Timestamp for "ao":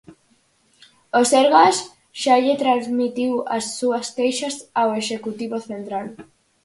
4.79-4.89